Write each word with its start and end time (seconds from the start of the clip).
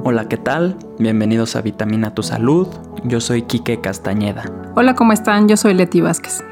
Hola, 0.00 0.28
¿qué 0.28 0.36
tal? 0.36 0.76
Bienvenidos 1.00 1.56
a 1.56 1.60
Vitamina 1.60 2.14
Tu 2.14 2.22
Salud. 2.22 2.68
Yo 3.02 3.20
soy 3.20 3.42
Quique 3.42 3.80
Castañeda. 3.80 4.44
Hola, 4.76 4.94
¿cómo 4.94 5.12
están? 5.12 5.48
Yo 5.48 5.56
soy 5.56 5.74
Leti 5.74 6.00
Vázquez. 6.00 6.44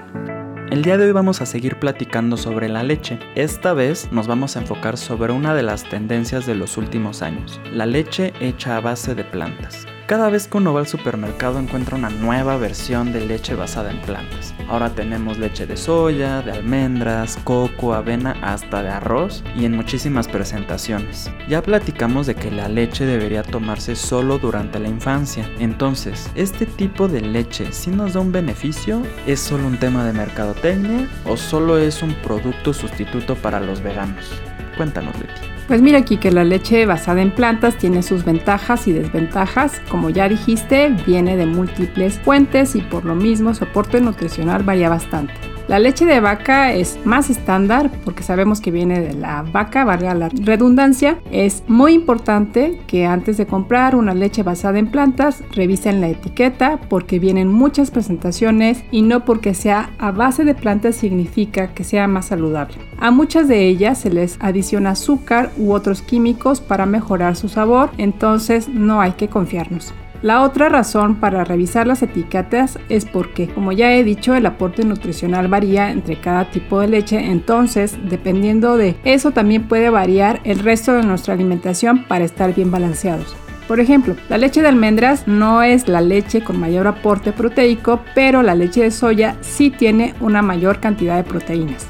El 0.72 0.82
día 0.82 0.98
de 0.98 1.04
hoy 1.04 1.12
vamos 1.12 1.40
a 1.40 1.46
seguir 1.46 1.78
platicando 1.78 2.36
sobre 2.36 2.68
la 2.68 2.82
leche. 2.82 3.20
Esta 3.36 3.72
vez 3.72 4.10
nos 4.10 4.26
vamos 4.26 4.56
a 4.56 4.62
enfocar 4.62 4.96
sobre 4.96 5.32
una 5.32 5.54
de 5.54 5.62
las 5.62 5.84
tendencias 5.84 6.44
de 6.44 6.56
los 6.56 6.76
últimos 6.76 7.22
años, 7.22 7.60
la 7.72 7.86
leche 7.86 8.32
hecha 8.40 8.78
a 8.78 8.80
base 8.80 9.14
de 9.14 9.22
plantas. 9.22 9.86
Cada 10.06 10.30
vez 10.30 10.46
que 10.46 10.58
uno 10.58 10.72
va 10.72 10.78
al 10.78 10.86
supermercado 10.86 11.58
encuentra 11.58 11.96
una 11.96 12.10
nueva 12.10 12.56
versión 12.56 13.12
de 13.12 13.26
leche 13.26 13.56
basada 13.56 13.90
en 13.90 14.00
plantas. 14.02 14.54
Ahora 14.68 14.90
tenemos 14.90 15.36
leche 15.36 15.66
de 15.66 15.76
soya, 15.76 16.42
de 16.42 16.52
almendras, 16.52 17.36
coco, 17.42 17.92
avena, 17.92 18.36
hasta 18.40 18.84
de 18.84 18.90
arroz 18.90 19.42
y 19.56 19.64
en 19.64 19.74
muchísimas 19.74 20.28
presentaciones. 20.28 21.28
Ya 21.48 21.60
platicamos 21.60 22.28
de 22.28 22.36
que 22.36 22.52
la 22.52 22.68
leche 22.68 23.04
debería 23.04 23.42
tomarse 23.42 23.96
solo 23.96 24.38
durante 24.38 24.78
la 24.78 24.86
infancia. 24.86 25.50
Entonces, 25.58 26.30
¿este 26.36 26.66
tipo 26.66 27.08
de 27.08 27.22
leche 27.22 27.72
sí 27.72 27.90
nos 27.90 28.12
da 28.12 28.20
un 28.20 28.30
beneficio? 28.30 29.02
¿Es 29.26 29.40
solo 29.40 29.66
un 29.66 29.76
tema 29.76 30.04
de 30.04 30.12
mercadotecnia 30.12 31.08
o 31.24 31.36
solo 31.36 31.78
es 31.78 32.00
un 32.04 32.14
producto 32.22 32.72
sustituto 32.72 33.34
para 33.34 33.58
los 33.58 33.82
veganos? 33.82 34.40
Cuéntanos, 34.76 35.18
Leti. 35.18 35.55
Pues 35.66 35.82
mira 35.82 35.98
aquí 35.98 36.16
que 36.16 36.30
la 36.30 36.44
leche 36.44 36.86
basada 36.86 37.22
en 37.22 37.32
plantas 37.32 37.76
tiene 37.76 38.04
sus 38.04 38.24
ventajas 38.24 38.86
y 38.86 38.92
desventajas. 38.92 39.80
Como 39.88 40.10
ya 40.10 40.28
dijiste, 40.28 40.90
viene 41.04 41.36
de 41.36 41.46
múltiples 41.46 42.20
fuentes 42.20 42.76
y 42.76 42.82
por 42.82 43.04
lo 43.04 43.16
mismo 43.16 43.52
su 43.52 43.64
aporte 43.64 44.00
nutricional 44.00 44.62
varía 44.62 44.88
bastante. 44.88 45.55
La 45.68 45.80
leche 45.80 46.04
de 46.04 46.20
vaca 46.20 46.72
es 46.72 46.96
más 47.04 47.28
estándar 47.28 47.90
porque 48.04 48.22
sabemos 48.22 48.60
que 48.60 48.70
viene 48.70 49.00
de 49.00 49.14
la 49.14 49.42
vaca, 49.42 49.84
valga 49.84 50.14
la 50.14 50.28
redundancia. 50.28 51.18
Es 51.32 51.64
muy 51.66 51.92
importante 51.92 52.80
que 52.86 53.04
antes 53.04 53.36
de 53.36 53.46
comprar 53.46 53.96
una 53.96 54.14
leche 54.14 54.44
basada 54.44 54.78
en 54.78 54.86
plantas 54.86 55.42
revisen 55.50 56.00
la 56.00 56.08
etiqueta 56.08 56.78
porque 56.88 57.18
vienen 57.18 57.48
muchas 57.48 57.90
presentaciones 57.90 58.84
y 58.92 59.02
no 59.02 59.24
porque 59.24 59.54
sea 59.54 59.90
a 59.98 60.12
base 60.12 60.44
de 60.44 60.54
plantas 60.54 60.94
significa 60.94 61.74
que 61.74 61.82
sea 61.82 62.06
más 62.06 62.26
saludable. 62.26 62.76
A 63.00 63.10
muchas 63.10 63.48
de 63.48 63.66
ellas 63.66 63.98
se 63.98 64.10
les 64.10 64.38
adiciona 64.40 64.90
azúcar 64.90 65.50
u 65.56 65.72
otros 65.72 66.00
químicos 66.00 66.60
para 66.60 66.86
mejorar 66.86 67.34
su 67.34 67.48
sabor, 67.48 67.90
entonces 67.98 68.68
no 68.68 69.00
hay 69.00 69.12
que 69.12 69.26
confiarnos. 69.26 69.92
La 70.22 70.42
otra 70.42 70.68
razón 70.68 71.16
para 71.16 71.44
revisar 71.44 71.86
las 71.86 72.02
etiquetas 72.02 72.78
es 72.88 73.04
porque, 73.04 73.48
como 73.48 73.72
ya 73.72 73.92
he 73.92 74.02
dicho, 74.02 74.34
el 74.34 74.46
aporte 74.46 74.84
nutricional 74.84 75.48
varía 75.48 75.90
entre 75.90 76.20
cada 76.20 76.50
tipo 76.50 76.80
de 76.80 76.88
leche, 76.88 77.18
entonces, 77.18 77.98
dependiendo 78.08 78.76
de 78.76 78.96
eso, 79.04 79.32
también 79.32 79.68
puede 79.68 79.90
variar 79.90 80.40
el 80.44 80.60
resto 80.60 80.94
de 80.94 81.02
nuestra 81.02 81.34
alimentación 81.34 82.04
para 82.04 82.24
estar 82.24 82.54
bien 82.54 82.70
balanceados. 82.70 83.36
Por 83.68 83.80
ejemplo, 83.80 84.14
la 84.28 84.38
leche 84.38 84.62
de 84.62 84.68
almendras 84.68 85.26
no 85.26 85.62
es 85.62 85.88
la 85.88 86.00
leche 86.00 86.42
con 86.42 86.58
mayor 86.58 86.86
aporte 86.86 87.32
proteico, 87.32 88.00
pero 88.14 88.42
la 88.42 88.54
leche 88.54 88.82
de 88.82 88.92
soya 88.92 89.36
sí 89.40 89.70
tiene 89.70 90.14
una 90.20 90.40
mayor 90.40 90.78
cantidad 90.78 91.16
de 91.16 91.24
proteínas. 91.24 91.88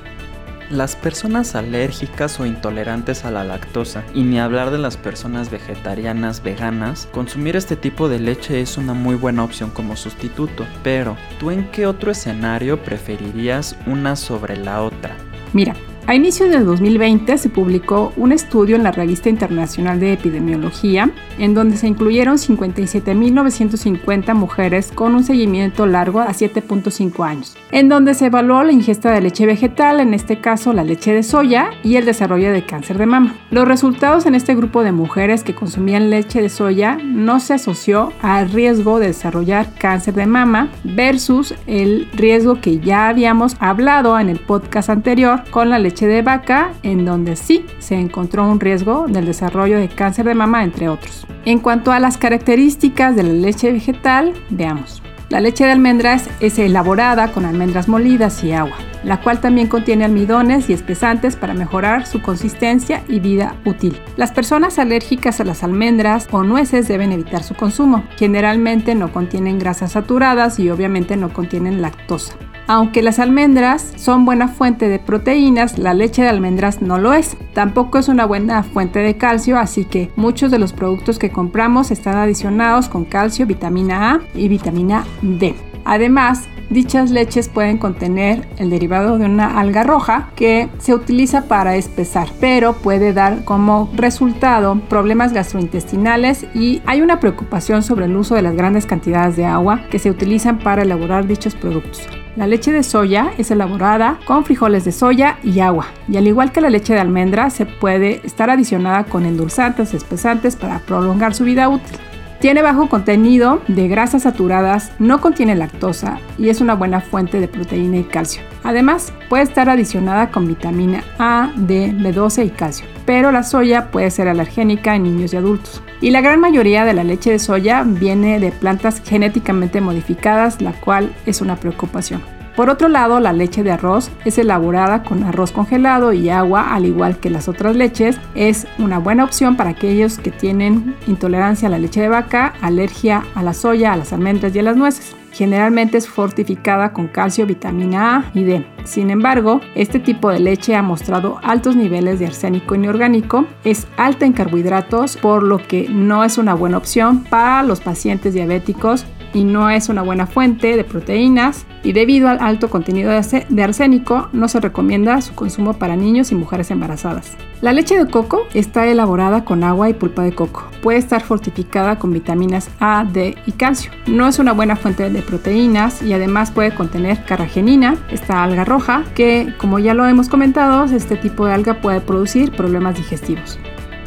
Las 0.70 0.96
personas 0.96 1.54
alérgicas 1.54 2.40
o 2.40 2.46
intolerantes 2.46 3.24
a 3.24 3.30
la 3.30 3.44
lactosa, 3.44 4.02
y 4.14 4.24
ni 4.24 4.40
hablar 4.40 4.72
de 4.72 4.78
las 4.78 4.96
personas 4.96 5.48
vegetarianas, 5.48 6.42
veganas, 6.42 7.08
consumir 7.12 7.54
este 7.54 7.76
tipo 7.76 8.08
de 8.08 8.18
leche 8.18 8.60
es 8.60 8.76
una 8.76 8.92
muy 8.92 9.14
buena 9.14 9.44
opción 9.44 9.70
como 9.70 9.94
sustituto. 9.94 10.66
Pero, 10.82 11.16
¿tú 11.38 11.52
en 11.52 11.70
qué 11.70 11.86
otro 11.86 12.10
escenario 12.10 12.82
preferirías 12.82 13.76
una 13.86 14.16
sobre 14.16 14.56
la 14.56 14.82
otra? 14.82 15.16
Mira, 15.52 15.76
a 16.06 16.14
inicios 16.14 16.50
del 16.50 16.64
2020 16.64 17.36
se 17.36 17.48
publicó 17.48 18.12
un 18.16 18.32
estudio 18.32 18.76
en 18.76 18.84
la 18.84 18.92
Revista 18.92 19.28
Internacional 19.28 19.98
de 19.98 20.12
Epidemiología 20.12 21.10
en 21.38 21.54
donde 21.54 21.76
se 21.76 21.88
incluyeron 21.88 22.36
57.950 22.36 24.34
mujeres 24.34 24.92
con 24.92 25.14
un 25.14 25.24
seguimiento 25.24 25.86
largo 25.86 26.20
a 26.20 26.28
7.5 26.28 27.24
años, 27.26 27.56
en 27.70 27.88
donde 27.88 28.14
se 28.14 28.26
evaluó 28.26 28.62
la 28.64 28.72
ingesta 28.72 29.10
de 29.12 29.20
leche 29.20 29.46
vegetal, 29.46 30.00
en 30.00 30.14
este 30.14 30.40
caso 30.40 30.72
la 30.72 30.84
leche 30.84 31.12
de 31.12 31.22
soya, 31.22 31.70
y 31.82 31.96
el 31.96 32.04
desarrollo 32.04 32.52
de 32.52 32.64
cáncer 32.64 32.98
de 32.98 33.06
mama. 33.06 33.34
Los 33.50 33.68
resultados 33.68 34.26
en 34.26 34.34
este 34.34 34.54
grupo 34.54 34.82
de 34.82 34.92
mujeres 34.92 35.42
que 35.44 35.54
consumían 35.54 36.10
leche 36.10 36.40
de 36.40 36.48
soya 36.48 36.98
no 37.02 37.40
se 37.40 37.54
asoció 37.54 38.12
al 38.22 38.50
riesgo 38.50 38.98
de 38.98 39.08
desarrollar 39.08 39.74
cáncer 39.78 40.14
de 40.14 40.26
mama 40.26 40.68
versus 40.84 41.54
el 41.66 42.08
riesgo 42.14 42.60
que 42.60 42.78
ya 42.80 43.08
habíamos 43.08 43.56
hablado 43.60 44.18
en 44.18 44.28
el 44.28 44.38
podcast 44.38 44.90
anterior 44.90 45.42
con 45.50 45.70
la 45.70 45.78
leche 45.96 46.08
de 46.08 46.20
vaca, 46.20 46.72
en 46.82 47.06
donde 47.06 47.36
sí 47.36 47.64
se 47.78 47.94
encontró 47.94 48.46
un 48.46 48.60
riesgo 48.60 49.06
del 49.08 49.24
desarrollo 49.24 49.78
de 49.78 49.88
cáncer 49.88 50.26
de 50.26 50.34
mama, 50.34 50.62
entre 50.62 50.90
otros. 50.90 51.26
En 51.46 51.58
cuanto 51.58 51.90
a 51.90 52.00
las 52.00 52.18
características 52.18 53.16
de 53.16 53.22
la 53.22 53.32
leche 53.32 53.72
vegetal, 53.72 54.34
veamos. 54.50 55.02
La 55.30 55.40
leche 55.40 55.64
de 55.64 55.72
almendras 55.72 56.28
es 56.40 56.58
elaborada 56.58 57.32
con 57.32 57.46
almendras 57.46 57.88
molidas 57.88 58.44
y 58.44 58.52
agua, 58.52 58.76
la 59.04 59.22
cual 59.22 59.40
también 59.40 59.68
contiene 59.68 60.04
almidones 60.04 60.68
y 60.68 60.74
espesantes 60.74 61.34
para 61.34 61.54
mejorar 61.54 62.06
su 62.06 62.20
consistencia 62.20 63.02
y 63.08 63.20
vida 63.20 63.56
útil. 63.64 63.98
Las 64.18 64.32
personas 64.32 64.78
alérgicas 64.78 65.40
a 65.40 65.44
las 65.44 65.64
almendras 65.64 66.28
o 66.30 66.42
nueces 66.42 66.88
deben 66.88 67.10
evitar 67.10 67.42
su 67.42 67.54
consumo. 67.54 68.04
Generalmente 68.18 68.94
no 68.94 69.14
contienen 69.14 69.58
grasas 69.58 69.92
saturadas 69.92 70.58
y 70.58 70.68
obviamente 70.68 71.16
no 71.16 71.32
contienen 71.32 71.80
lactosa. 71.80 72.36
Aunque 72.68 73.00
las 73.00 73.20
almendras 73.20 73.92
son 73.96 74.24
buena 74.24 74.48
fuente 74.48 74.88
de 74.88 74.98
proteínas, 74.98 75.78
la 75.78 75.94
leche 75.94 76.22
de 76.22 76.28
almendras 76.28 76.82
no 76.82 76.98
lo 76.98 77.12
es. 77.12 77.36
Tampoco 77.54 77.98
es 77.98 78.08
una 78.08 78.26
buena 78.26 78.64
fuente 78.64 78.98
de 78.98 79.16
calcio, 79.16 79.56
así 79.56 79.84
que 79.84 80.10
muchos 80.16 80.50
de 80.50 80.58
los 80.58 80.72
productos 80.72 81.18
que 81.18 81.30
compramos 81.30 81.92
están 81.92 82.16
adicionados 82.16 82.88
con 82.88 83.04
calcio, 83.04 83.46
vitamina 83.46 84.12
A 84.12 84.20
y 84.34 84.48
vitamina 84.48 85.04
D. 85.22 85.54
Además, 85.84 86.48
dichas 86.68 87.12
leches 87.12 87.48
pueden 87.48 87.78
contener 87.78 88.48
el 88.58 88.70
derivado 88.70 89.16
de 89.18 89.26
una 89.26 89.60
alga 89.60 89.84
roja 89.84 90.30
que 90.34 90.68
se 90.78 90.92
utiliza 90.92 91.46
para 91.46 91.76
espesar, 91.76 92.26
pero 92.40 92.72
puede 92.72 93.12
dar 93.12 93.44
como 93.44 93.88
resultado 93.94 94.80
problemas 94.88 95.32
gastrointestinales 95.32 96.46
y 96.52 96.82
hay 96.86 97.02
una 97.02 97.20
preocupación 97.20 97.84
sobre 97.84 98.06
el 98.06 98.16
uso 98.16 98.34
de 98.34 98.42
las 98.42 98.56
grandes 98.56 98.86
cantidades 98.86 99.36
de 99.36 99.46
agua 99.46 99.82
que 99.88 100.00
se 100.00 100.10
utilizan 100.10 100.58
para 100.58 100.82
elaborar 100.82 101.28
dichos 101.28 101.54
productos. 101.54 102.08
La 102.36 102.46
leche 102.46 102.70
de 102.70 102.82
soya 102.82 103.32
es 103.38 103.50
elaborada 103.50 104.18
con 104.26 104.44
frijoles 104.44 104.84
de 104.84 104.92
soya 104.92 105.38
y 105.42 105.60
agua, 105.60 105.86
y 106.06 106.18
al 106.18 106.26
igual 106.26 106.52
que 106.52 106.60
la 106.60 106.68
leche 106.68 106.92
de 106.92 107.00
almendra, 107.00 107.48
se 107.48 107.64
puede 107.64 108.20
estar 108.24 108.50
adicionada 108.50 109.04
con 109.04 109.24
endulzantes 109.24 109.94
espesantes 109.94 110.54
para 110.54 110.80
prolongar 110.80 111.32
su 111.32 111.44
vida 111.44 111.70
útil. 111.70 111.96
Tiene 112.40 112.60
bajo 112.60 112.88
contenido 112.88 113.62
de 113.66 113.88
grasas 113.88 114.24
saturadas, 114.24 114.92
no 114.98 115.20
contiene 115.20 115.54
lactosa 115.54 116.20
y 116.38 116.50
es 116.50 116.60
una 116.60 116.74
buena 116.74 117.00
fuente 117.00 117.40
de 117.40 117.48
proteína 117.48 117.96
y 117.96 118.04
calcio. 118.04 118.42
Además, 118.62 119.12
puede 119.28 119.44
estar 119.44 119.70
adicionada 119.70 120.30
con 120.30 120.46
vitamina 120.46 121.02
A, 121.18 121.50
D, 121.56 121.92
B12 121.92 122.46
y 122.46 122.50
calcio, 122.50 122.86
pero 123.06 123.32
la 123.32 123.42
soya 123.42 123.90
puede 123.90 124.10
ser 124.10 124.28
alergénica 124.28 124.94
en 124.94 125.04
niños 125.04 125.32
y 125.32 125.36
adultos. 125.38 125.82
Y 126.02 126.10
la 126.10 126.20
gran 126.20 126.40
mayoría 126.40 126.84
de 126.84 126.92
la 126.92 127.04
leche 127.04 127.30
de 127.30 127.38
soya 127.38 127.84
viene 127.86 128.38
de 128.38 128.52
plantas 128.52 129.00
genéticamente 129.02 129.80
modificadas, 129.80 130.60
la 130.60 130.72
cual 130.72 131.14
es 131.24 131.40
una 131.40 131.56
preocupación. 131.56 132.35
Por 132.56 132.70
otro 132.70 132.88
lado, 132.88 133.20
la 133.20 133.34
leche 133.34 133.62
de 133.62 133.70
arroz 133.70 134.10
es 134.24 134.38
elaborada 134.38 135.02
con 135.02 135.22
arroz 135.24 135.52
congelado 135.52 136.14
y 136.14 136.30
agua, 136.30 136.74
al 136.74 136.86
igual 136.86 137.18
que 137.18 137.28
las 137.28 137.48
otras 137.48 137.76
leches. 137.76 138.18
Es 138.34 138.66
una 138.78 138.98
buena 138.98 139.24
opción 139.24 139.56
para 139.56 139.70
aquellos 139.70 140.18
que 140.18 140.30
tienen 140.30 140.96
intolerancia 141.06 141.68
a 141.68 141.70
la 141.70 141.78
leche 141.78 142.00
de 142.00 142.08
vaca, 142.08 142.54
alergia 142.62 143.24
a 143.34 143.42
la 143.42 143.52
soya, 143.52 143.92
a 143.92 143.96
las 143.96 144.14
almendras 144.14 144.56
y 144.56 144.60
a 144.60 144.62
las 144.62 144.76
nueces. 144.76 145.14
Generalmente 145.36 145.98
es 145.98 146.08
fortificada 146.08 146.94
con 146.94 147.08
calcio, 147.08 147.44
vitamina 147.44 148.16
A 148.16 148.30
y 148.32 148.44
D. 148.44 148.64
Sin 148.84 149.10
embargo, 149.10 149.60
este 149.74 150.00
tipo 150.00 150.30
de 150.30 150.40
leche 150.40 150.74
ha 150.74 150.80
mostrado 150.80 151.38
altos 151.42 151.76
niveles 151.76 152.18
de 152.18 152.26
arsénico 152.26 152.74
inorgánico, 152.74 153.44
es 153.62 153.86
alta 153.98 154.24
en 154.24 154.32
carbohidratos, 154.32 155.18
por 155.18 155.42
lo 155.42 155.58
que 155.58 155.90
no 155.90 156.24
es 156.24 156.38
una 156.38 156.54
buena 156.54 156.78
opción 156.78 157.24
para 157.24 157.62
los 157.64 157.80
pacientes 157.80 158.32
diabéticos 158.32 159.04
y 159.34 159.44
no 159.44 159.68
es 159.68 159.90
una 159.90 160.00
buena 160.00 160.26
fuente 160.26 160.74
de 160.74 160.84
proteínas 160.84 161.66
y 161.82 161.92
debido 161.92 162.28
al 162.28 162.38
alto 162.40 162.70
contenido 162.70 163.10
de 163.10 163.62
arsénico 163.62 164.30
no 164.32 164.48
se 164.48 164.60
recomienda 164.60 165.20
su 165.20 165.34
consumo 165.34 165.74
para 165.74 165.96
niños 165.96 166.32
y 166.32 166.34
mujeres 166.34 166.70
embarazadas. 166.70 167.36
La 167.62 167.72
leche 167.72 167.96
de 167.96 168.10
coco 168.10 168.46
está 168.52 168.86
elaborada 168.86 169.46
con 169.46 169.64
agua 169.64 169.88
y 169.88 169.94
pulpa 169.94 170.22
de 170.22 170.34
coco. 170.34 170.64
Puede 170.82 170.98
estar 170.98 171.22
fortificada 171.22 171.98
con 171.98 172.12
vitaminas 172.12 172.68
A, 172.80 173.04
D 173.10 173.34
y 173.46 173.52
calcio. 173.52 173.90
No 174.06 174.28
es 174.28 174.38
una 174.38 174.52
buena 174.52 174.76
fuente 174.76 175.08
de 175.08 175.22
proteínas 175.22 176.02
y 176.02 176.12
además 176.12 176.50
puede 176.50 176.74
contener 176.74 177.24
carragenina, 177.24 177.96
esta 178.10 178.44
alga 178.44 178.66
roja, 178.66 179.04
que 179.14 179.54
como 179.56 179.78
ya 179.78 179.94
lo 179.94 180.06
hemos 180.06 180.28
comentado, 180.28 180.84
este 180.84 181.16
tipo 181.16 181.46
de 181.46 181.54
alga 181.54 181.80
puede 181.80 182.02
producir 182.02 182.52
problemas 182.52 182.96
digestivos. 182.96 183.58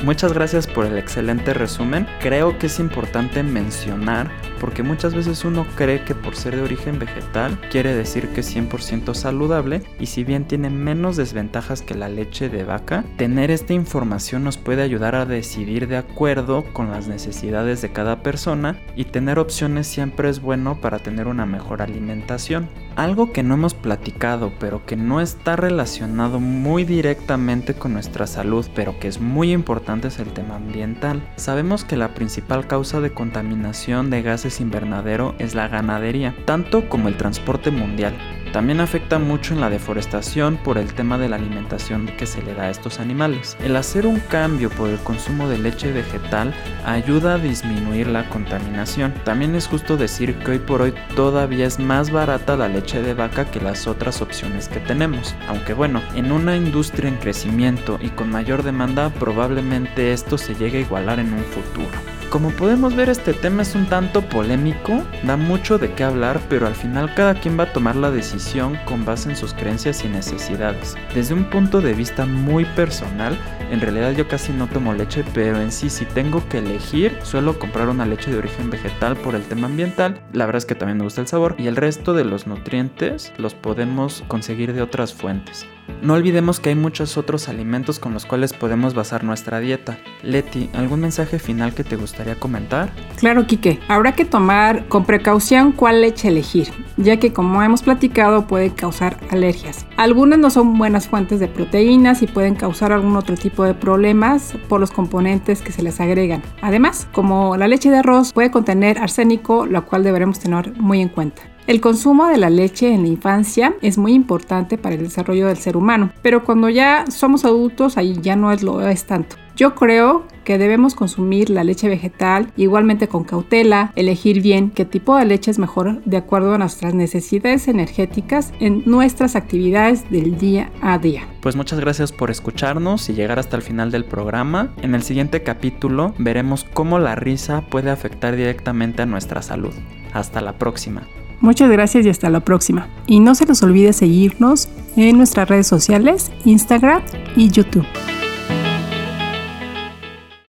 Muchas 0.03 0.31
gracias 0.31 0.65
por 0.65 0.85
el 0.85 0.97
excelente 0.97 1.53
resumen. 1.53 2.07
Creo 2.21 2.57
que 2.57 2.67
es 2.67 2.79
importante 2.79 3.43
mencionar 3.43 4.31
porque 4.61 4.81
muchas 4.81 5.13
veces 5.13 5.43
uno 5.43 5.67
cree 5.75 6.05
que 6.05 6.15
por 6.15 6.37
ser 6.37 6.55
de 6.55 6.61
origen 6.61 6.99
vegetal 6.99 7.59
quiere 7.69 7.93
decir 7.93 8.29
que 8.29 8.39
es 8.39 8.55
100% 8.55 9.13
saludable 9.13 9.83
y 9.99 10.05
si 10.05 10.23
bien 10.23 10.45
tiene 10.45 10.69
menos 10.69 11.17
desventajas 11.17 11.81
que 11.81 11.95
la 11.95 12.07
leche 12.07 12.47
de 12.47 12.63
vaca, 12.63 13.03
tener 13.17 13.51
esta 13.51 13.73
información 13.73 14.45
nos 14.45 14.57
puede 14.57 14.83
ayudar 14.83 15.15
a 15.15 15.25
decidir 15.25 15.89
de 15.89 15.97
acuerdo 15.97 16.63
con 16.71 16.91
las 16.91 17.07
necesidades 17.07 17.81
de 17.81 17.91
cada 17.91 18.23
persona 18.23 18.79
y 18.95 19.03
tener 19.03 19.37
opciones 19.37 19.87
siempre 19.87 20.29
es 20.29 20.41
bueno 20.41 20.79
para 20.79 20.99
tener 20.99 21.27
una 21.27 21.45
mejor 21.45 21.81
alimentación. 21.81 22.69
Algo 22.99 23.31
que 23.31 23.43
no 23.43 23.53
hemos 23.53 23.75
platicado 23.75 24.51
pero 24.59 24.85
que 24.85 24.97
no 24.97 25.21
está 25.21 25.55
relacionado 25.55 26.41
muy 26.41 26.83
directamente 26.83 27.73
con 27.73 27.93
nuestra 27.93 28.27
salud 28.27 28.67
pero 28.75 28.99
que 28.99 29.07
es 29.07 29.21
muy 29.21 29.53
importante 29.53 30.09
es 30.09 30.19
el 30.19 30.33
tema 30.33 30.57
ambiental. 30.57 31.25
Sabemos 31.37 31.85
que 31.85 31.95
la 31.95 32.13
principal 32.13 32.67
causa 32.67 32.99
de 32.99 33.13
contaminación 33.13 34.09
de 34.09 34.21
gases 34.21 34.59
invernadero 34.59 35.33
es 35.39 35.55
la 35.55 35.69
ganadería, 35.69 36.35
tanto 36.43 36.89
como 36.89 37.07
el 37.07 37.15
transporte 37.15 37.71
mundial. 37.71 38.17
También 38.51 38.81
afecta 38.81 39.19
mucho 39.19 39.53
en 39.53 39.61
la 39.61 39.69
deforestación 39.69 40.57
por 40.57 40.77
el 40.77 40.93
tema 40.93 41.17
de 41.17 41.29
la 41.29 41.35
alimentación 41.35 42.07
que 42.17 42.25
se 42.25 42.41
le 42.41 42.55
da 42.55 42.63
a 42.63 42.69
estos 42.69 42.99
animales. 42.99 43.55
El 43.63 43.75
hacer 43.75 44.07
un 44.07 44.19
cambio 44.19 44.69
por 44.71 44.89
el 44.89 44.97
consumo 44.99 45.47
de 45.47 45.59
leche 45.59 45.91
vegetal 45.91 46.53
ayuda 46.85 47.35
a 47.35 47.37
disminuir 47.37 48.07
la 48.07 48.27
contaminación. 48.29 49.13
También 49.23 49.55
es 49.55 49.67
justo 49.67 49.97
decir 49.97 50.35
que 50.39 50.51
hoy 50.51 50.59
por 50.59 50.81
hoy 50.81 50.93
todavía 51.15 51.67
es 51.67 51.79
más 51.79 52.11
barata 52.11 52.57
la 52.57 52.67
leche 52.67 53.01
de 53.01 53.13
vaca 53.13 53.49
que 53.51 53.61
las 53.61 53.85
otras 53.85 54.21
opciones 54.21 54.67
que 54.67 54.79
tenemos. 54.79 55.35
Aunque 55.47 55.73
bueno, 55.73 56.01
en 56.15 56.31
una 56.31 56.55
industria 56.55 57.09
en 57.09 57.17
crecimiento 57.17 57.99
y 58.01 58.09
con 58.09 58.31
mayor 58.31 58.63
demanda 58.63 59.09
probablemente 59.11 60.11
esto 60.11 60.37
se 60.37 60.55
llegue 60.55 60.79
a 60.79 60.81
igualar 60.81 61.19
en 61.19 61.33
un 61.33 61.43
futuro. 61.43 62.18
Como 62.29 62.51
podemos 62.51 62.95
ver 62.95 63.09
este 63.09 63.33
tema 63.33 63.63
es 63.63 63.73
un 63.73 63.87
tanto 63.87 64.21
polémico, 64.21 65.03
da 65.23 65.35
mucho 65.35 65.79
de 65.79 65.91
qué 65.93 66.03
hablar, 66.03 66.39
pero 66.47 66.67
al 66.67 66.75
final 66.75 67.11
cada 67.15 67.33
quien 67.33 67.59
va 67.59 67.63
a 67.63 67.73
tomar 67.73 67.95
la 67.95 68.11
decisión 68.11 68.77
con 68.85 69.03
base 69.03 69.31
en 69.31 69.35
sus 69.35 69.55
creencias 69.55 70.05
y 70.05 70.09
necesidades. 70.09 70.95
Desde 71.15 71.33
un 71.33 71.49
punto 71.49 71.81
de 71.81 71.93
vista 71.93 72.27
muy 72.27 72.65
personal, 72.65 73.35
en 73.71 73.81
realidad 73.81 74.11
yo 74.11 74.27
casi 74.27 74.53
no 74.53 74.67
tomo 74.67 74.93
leche, 74.93 75.25
pero 75.33 75.59
en 75.59 75.71
sí 75.71 75.89
si 75.89 76.05
tengo 76.05 76.47
que 76.49 76.59
elegir, 76.59 77.17
suelo 77.23 77.57
comprar 77.57 77.89
una 77.89 78.05
leche 78.05 78.29
de 78.29 78.37
origen 78.37 78.69
vegetal 78.69 79.17
por 79.17 79.33
el 79.33 79.41
tema 79.41 79.65
ambiental, 79.65 80.21
la 80.31 80.45
verdad 80.45 80.59
es 80.59 80.65
que 80.65 80.75
también 80.75 80.99
me 80.99 81.05
gusta 81.05 81.21
el 81.21 81.27
sabor 81.27 81.55
y 81.57 81.65
el 81.65 81.77
resto 81.77 82.13
de 82.13 82.25
los 82.25 82.45
nutrientes 82.45 83.33
los 83.39 83.55
podemos 83.55 84.23
conseguir 84.27 84.73
de 84.73 84.83
otras 84.83 85.15
fuentes. 85.15 85.65
No 86.01 86.13
olvidemos 86.13 86.61
que 86.61 86.69
hay 86.69 86.75
muchos 86.75 87.17
otros 87.17 87.49
alimentos 87.49 87.99
con 87.99 88.13
los 88.13 88.25
cuales 88.25 88.53
podemos 88.53 88.93
basar 88.93 89.25
nuestra 89.25 89.59
dieta. 89.59 89.97
Leti, 90.23 90.69
¿algún 90.73 91.01
mensaje 91.01 91.39
final 91.39 91.73
que 91.73 91.83
te 91.83 91.97
gustaría 91.97 92.39
comentar? 92.39 92.89
Claro, 93.17 93.45
Quique. 93.47 93.79
Habrá 93.89 94.13
que 94.13 94.23
tomar 94.23 94.87
con 94.87 95.03
precaución 95.03 95.73
cuál 95.73 96.01
leche 96.01 96.29
elegir, 96.29 96.69
ya 96.95 97.17
que 97.17 97.33
como 97.33 97.61
hemos 97.61 97.83
platicado 97.83 98.47
puede 98.47 98.73
causar 98.73 99.17
alergias. 99.29 99.85
Algunas 99.97 100.39
no 100.39 100.49
son 100.49 100.77
buenas 100.77 101.09
fuentes 101.09 101.41
de 101.41 101.49
proteínas 101.49 102.21
y 102.21 102.27
pueden 102.27 102.55
causar 102.55 102.93
algún 102.93 103.17
otro 103.17 103.35
tipo 103.35 103.65
de 103.65 103.73
problemas 103.73 104.53
por 104.69 104.79
los 104.79 104.91
componentes 104.91 105.61
que 105.61 105.73
se 105.73 105.83
les 105.83 105.99
agregan. 105.99 106.41
Además, 106.61 107.09
como 107.11 107.57
la 107.57 107.67
leche 107.67 107.89
de 107.89 107.97
arroz 107.97 108.31
puede 108.31 108.51
contener 108.51 108.99
arsénico, 108.99 109.65
lo 109.65 109.85
cual 109.85 110.03
deberemos 110.03 110.39
tener 110.39 110.73
muy 110.79 111.01
en 111.01 111.09
cuenta. 111.09 111.41
El 111.69 111.81
consumo 111.81 112.25
de 112.25 112.37
la 112.37 112.49
leche 112.49 112.91
en 112.91 113.03
la 113.03 113.09
infancia 113.09 113.75
es 113.83 113.99
muy 113.99 114.13
importante 114.13 114.79
para 114.79 114.95
el 114.95 115.03
desarrollo 115.03 115.45
del 115.45 115.57
ser 115.57 115.77
humano, 115.77 116.11
pero 116.23 116.43
cuando 116.43 116.67
ya 116.67 117.05
somos 117.11 117.45
adultos 117.45 117.95
ahí 117.95 118.17
ya 118.23 118.35
no 118.35 118.51
es 118.51 118.63
lo 118.63 118.81
es 118.81 119.05
tanto. 119.05 119.35
Yo 119.55 119.75
creo 119.75 120.25
que 120.43 120.57
debemos 120.57 120.95
consumir 120.95 121.51
la 121.51 121.63
leche 121.63 121.87
vegetal 121.87 122.51
igualmente 122.57 123.07
con 123.07 123.23
cautela, 123.23 123.93
elegir 123.95 124.41
bien 124.41 124.71
qué 124.71 124.83
tipo 124.83 125.15
de 125.15 125.25
leche 125.25 125.51
es 125.51 125.59
mejor 125.59 126.03
de 126.05 126.17
acuerdo 126.17 126.55
a 126.55 126.57
nuestras 126.57 126.95
necesidades 126.95 127.67
energéticas 127.67 128.51
en 128.59 128.81
nuestras 128.87 129.35
actividades 129.35 130.09
del 130.09 130.39
día 130.39 130.71
a 130.81 130.97
día. 130.97 131.27
Pues 131.39 131.55
muchas 131.55 131.79
gracias 131.79 132.11
por 132.11 132.31
escucharnos 132.31 133.07
y 133.09 133.13
llegar 133.13 133.37
hasta 133.37 133.57
el 133.57 133.61
final 133.61 133.91
del 133.91 134.05
programa. 134.05 134.73
En 134.81 134.95
el 134.95 135.03
siguiente 135.03 135.43
capítulo 135.43 136.15
veremos 136.17 136.65
cómo 136.73 136.97
la 136.97 137.13
risa 137.13 137.61
puede 137.69 137.91
afectar 137.91 138.35
directamente 138.35 139.03
a 139.03 139.05
nuestra 139.05 139.43
salud. 139.43 139.73
Hasta 140.13 140.41
la 140.41 140.53
próxima. 140.53 141.03
Muchas 141.41 141.69
gracias 141.69 142.05
y 142.05 142.09
hasta 142.09 142.29
la 142.29 142.41
próxima. 142.41 142.87
Y 143.07 143.19
no 143.19 143.35
se 143.35 143.45
les 143.45 143.63
olvide 143.63 143.93
seguirnos 143.93 144.67
en 144.95 145.17
nuestras 145.17 145.47
redes 145.47 145.67
sociales, 145.67 146.31
Instagram 146.45 147.01
y 147.35 147.49
YouTube. 147.49 147.85